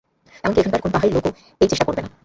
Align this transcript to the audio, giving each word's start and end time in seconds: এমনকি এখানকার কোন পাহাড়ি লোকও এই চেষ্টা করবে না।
এমনকি 0.43 0.59
এখানকার 0.61 0.81
কোন 0.83 0.91
পাহাড়ি 0.93 1.11
লোকও 1.15 1.29
এই 1.61 1.67
চেষ্টা 1.71 1.85
করবে 1.87 2.01
না। 2.01 2.09